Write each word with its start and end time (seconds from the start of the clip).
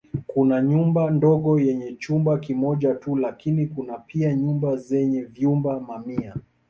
Kuna 0.27 0.61
nyumba 0.61 1.11
ndogo 1.11 1.59
yenye 1.59 1.93
chumba 1.95 2.39
kimoja 2.39 2.93
tu 2.95 3.15
lakini 3.15 3.67
kuna 3.67 3.97
pia 3.97 4.33
nyumba 4.35 4.75
zenye 4.75 5.21
vyumba 5.23 5.79
mamia. 5.79 6.35